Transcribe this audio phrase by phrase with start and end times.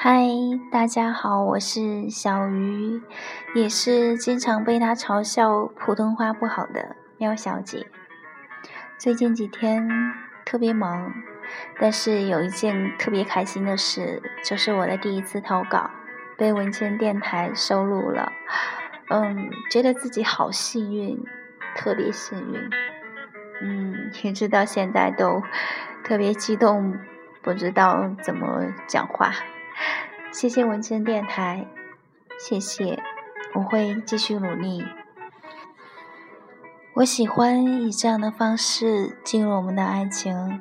[0.00, 0.28] 嗨，
[0.70, 3.02] 大家好，我是小鱼，
[3.56, 7.84] 也是经常被他嘲笑普通话不好的喵小姐。
[8.96, 9.88] 最近几天
[10.44, 11.12] 特别忙，
[11.80, 15.90] 但是有一件特别开心的事，就是我的第一次投稿
[16.36, 18.32] 被文谦电台收录了。
[19.10, 21.20] 嗯，觉得自己好幸运，
[21.74, 22.70] 特别幸运。
[23.62, 25.42] 嗯，一直到现在都
[26.04, 26.96] 特别激动，
[27.42, 29.32] 不知道怎么讲话。
[30.30, 31.66] 谢谢文谦电台，
[32.38, 33.02] 谢谢，
[33.54, 34.84] 我会继续努力。
[36.94, 40.60] 我喜欢以这样的方式进入我们的爱情，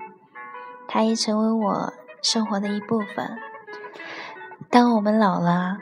[0.88, 3.38] 它已成为我生活的一部分。
[4.70, 5.80] 当我们老了，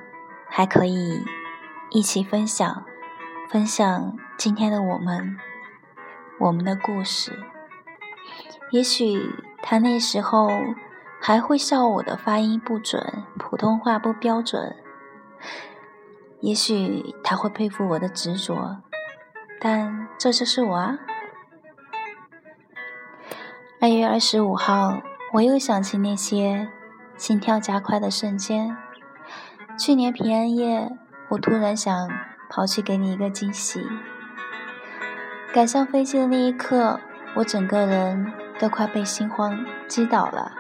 [0.50, 1.24] 还可以
[1.92, 2.84] 一起分享，
[3.50, 5.38] 分享今天的我们。
[6.38, 7.32] 我们的故事，
[8.72, 10.50] 也许他那时候
[11.28, 14.76] 还会笑我的发音不准，普通话不标准。
[16.40, 18.84] 也许他会佩服我的执着，
[19.60, 21.00] 但这就是我啊。
[23.82, 25.02] 二月二十五号，
[25.34, 26.70] 我又想起那些
[27.18, 28.78] 心跳加快的瞬间。
[29.80, 30.96] 去年平安夜，
[31.30, 32.08] 我突然想
[32.52, 33.84] 跑去给你一个惊喜。
[35.52, 37.00] 赶上飞机的那一刻，
[37.38, 40.52] 我整个人都快被心慌击倒了。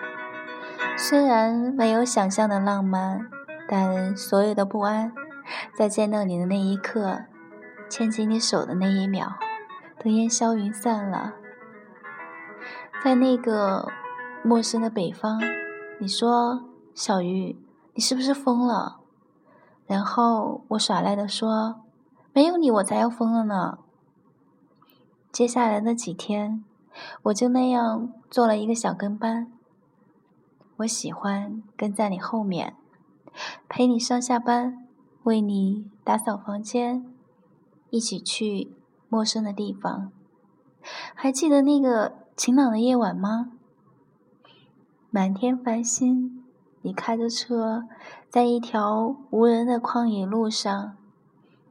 [0.97, 3.29] 虽然没有想象的浪漫，
[3.67, 5.11] 但所有的不安，
[5.77, 7.25] 在见到你的那一刻，
[7.89, 9.33] 牵起你手的那一秒，
[9.99, 11.33] 都烟消云散了。
[13.03, 13.89] 在那个
[14.41, 15.41] 陌生的北方，
[15.99, 16.63] 你说
[16.95, 17.59] ：“小鱼，
[17.93, 19.01] 你是不是疯了？”
[19.85, 21.81] 然后我耍赖的说
[22.31, 23.79] ：“没有你，我才要疯了呢。”
[25.31, 26.63] 接下来的几天，
[27.23, 29.51] 我就那样做了一个小跟班。
[30.77, 32.75] 我喜欢跟在你后面，
[33.69, 34.85] 陪你上下班，
[35.23, 37.05] 为你打扫房间，
[37.89, 38.75] 一起去
[39.07, 40.11] 陌生的地方。
[41.13, 43.53] 还记得那个晴朗的夜晚吗？
[45.09, 46.43] 满天繁星，
[46.81, 47.87] 你开着车，
[48.29, 50.97] 在一条无人的旷野路上，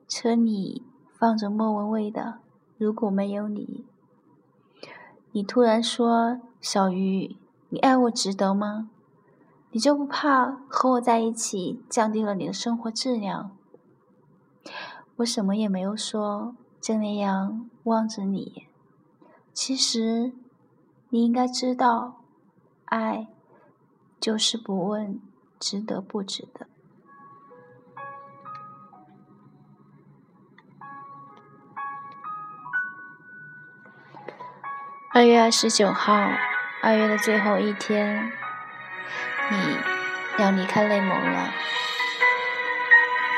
[0.09, 0.83] 车里
[1.19, 2.39] 放着莫文蔚的。
[2.79, 3.85] 如果没有你，
[5.33, 7.37] 你突然说：“小鱼，
[7.69, 8.91] 你爱我值得吗？
[9.75, 13.51] 你就不怕和我在一起降低了你的生活质量？”
[15.19, 18.69] 我什么也没有说，就那样望着你。
[19.53, 20.33] 其实，
[21.09, 22.23] 你应该知道，
[22.85, 23.27] 爱
[24.21, 25.21] 就是不问
[25.59, 26.69] 值得不值得。
[35.13, 36.13] 二月二十九号，
[36.81, 38.33] 二月的最后一天，
[39.51, 41.53] 你要离开内蒙了。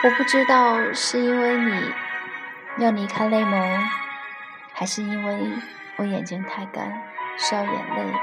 [0.04, 3.88] 我不知道是因为你要离开内蒙，
[4.72, 5.52] 还是因为
[5.96, 7.02] 我眼睛太干
[7.38, 8.14] 需要眼泪。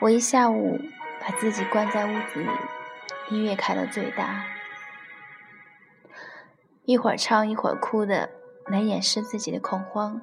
[0.00, 0.78] 我一下午
[1.20, 2.50] 把自己关在屋子里，
[3.30, 4.44] 音乐开到最大，
[6.84, 8.30] 一会儿唱一会儿哭的
[8.66, 10.20] 来掩饰自己的恐慌。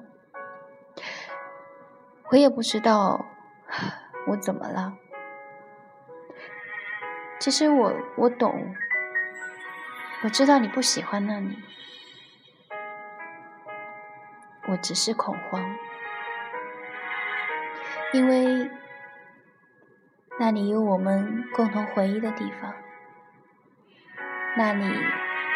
[2.30, 3.26] 我也不知道
[4.28, 4.94] 我怎么了。
[7.38, 8.74] 其实我我懂，
[10.24, 11.58] 我知道你不喜欢那里，
[14.68, 15.76] 我只是恐慌，
[18.12, 18.70] 因为
[20.38, 22.74] 那里有我们共同回忆的地方，
[24.56, 24.84] 那里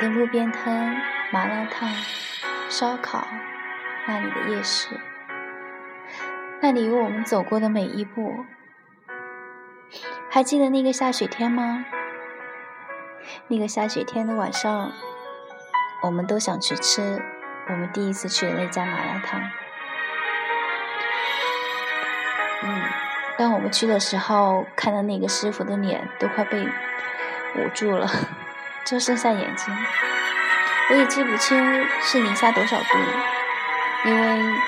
[0.01, 0.97] 的路边摊、
[1.33, 1.89] 麻辣烫、
[2.69, 3.27] 烧烤，
[4.07, 5.01] 那里的夜市。
[6.63, 8.45] 那里有我们走过的每一步，
[10.33, 11.85] 还记得那个下雪天吗？
[13.49, 14.93] 那个下雪天的晚上，
[16.05, 17.21] 我们都想去吃
[17.69, 19.41] 我们第一次去的那家麻辣烫。
[22.63, 22.83] 嗯，
[23.37, 28.09] 当我们去的时候，看到那个师傅的脸都快被捂住了，
[28.85, 29.77] 就剩下眼睛。
[30.91, 32.99] 我也记不清是零下多少度，
[34.05, 34.61] 因为。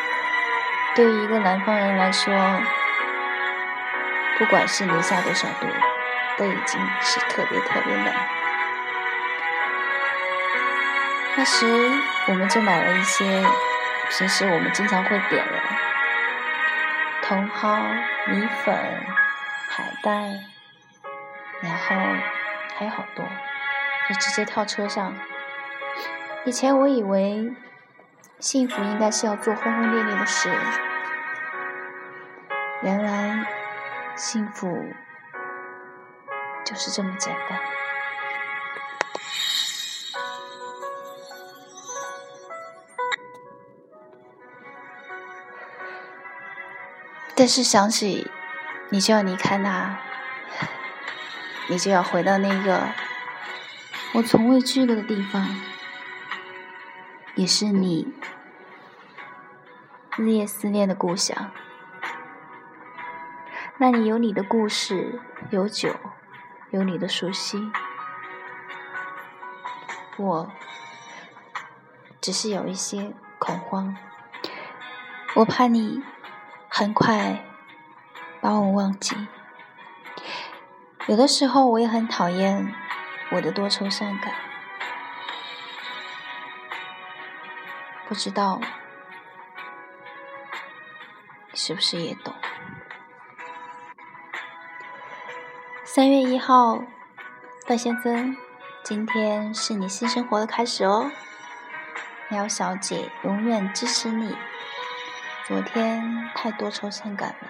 [0.95, 2.35] 对于一个南方人来说，
[4.43, 5.69] 不管是零下多少度，
[6.37, 8.13] 都已经是特别特别冷。
[11.37, 11.65] 那时
[12.27, 13.25] 我们就买了一些
[14.11, 15.63] 平时我们经常会点的
[17.23, 17.79] 茼蒿、
[18.27, 18.75] 米粉、
[19.71, 20.11] 海带，
[21.61, 21.95] 然后
[22.77, 23.25] 还有好多，
[24.09, 25.15] 就直接跳车上。
[26.45, 27.55] 以前我以为。
[28.41, 30.51] 幸福应该是要做轰轰烈烈的事，
[32.83, 33.47] 原来
[34.17, 34.69] 幸福
[36.65, 37.59] 就是这么简单。
[47.35, 48.31] 但是想起
[48.91, 49.99] 你就要离开那，
[51.69, 52.89] 你就要回到那个
[54.15, 55.61] 我从未去过的地方，
[57.35, 58.15] 也是你
[60.17, 61.51] 日夜思念的故乡。
[63.83, 65.21] 那里有你的故事，
[65.51, 65.93] 有酒，
[66.71, 67.59] 有你的熟悉。
[70.17, 70.49] 我
[72.21, 73.97] 只是有一些恐慌，
[75.35, 76.01] 我怕你。
[76.69, 77.45] 很快
[78.41, 79.17] 把我忘记。
[81.09, 82.73] 有的时候我也很讨厌
[83.33, 84.33] 我的多愁善感，
[88.07, 88.61] 不知道
[91.51, 92.33] 你是不是也懂？
[95.95, 96.83] 三月一号，
[97.67, 98.35] 段先生，
[98.83, 101.11] 今天是你新生活的开始哦。
[102.31, 104.35] 喵小姐永远支持你。
[105.47, 107.49] 昨天太多愁善感了，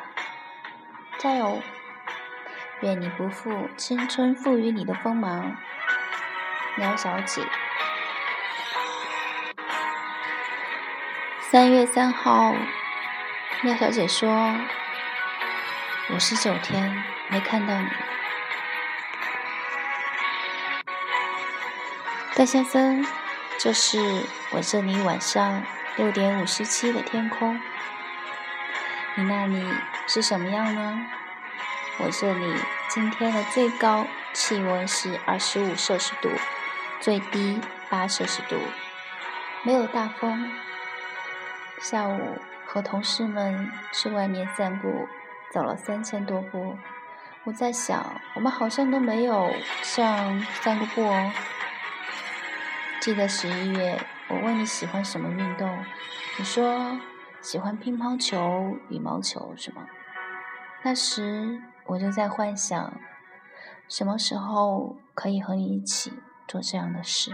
[1.19, 1.63] 加油！
[2.81, 5.57] 愿你不负青春赋予你的锋芒，
[6.77, 7.43] 喵小姐。
[11.43, 12.53] 三月三号，
[13.63, 14.53] 喵小姐说
[16.13, 17.87] ：“五十九天没看到你。”
[22.35, 23.05] 戴先生，
[23.59, 23.99] 这是
[24.53, 25.63] 我这里晚上
[25.97, 27.61] 六点五十七的天空。
[29.17, 29.63] 你那里
[30.07, 31.07] 是什么样呢？
[31.99, 32.57] 我这里
[32.89, 36.31] 今天的最高气温是二十五摄氏度，
[37.01, 38.57] 最低八摄氏度，
[39.63, 40.51] 没有大风。
[41.83, 45.07] 下午和同事们去外面散步，
[45.53, 46.79] 走了三千多步。
[47.45, 49.53] 我在想，我们好像都没有
[49.83, 51.31] 像散过步哦。
[53.03, 55.85] 记得十一月，我问你喜欢什么运动，
[56.39, 57.01] 你说。
[57.41, 59.85] 喜欢乒乓球、羽毛球是吗？
[60.85, 62.95] 那时我就在幻想，
[63.89, 66.13] 什么时候可以和你一起
[66.47, 67.33] 做这样的事。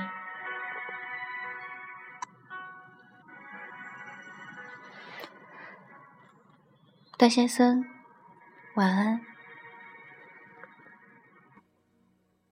[7.18, 7.84] 戴先生，
[8.76, 9.20] 晚安。